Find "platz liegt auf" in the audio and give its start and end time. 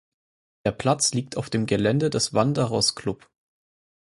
0.71-1.51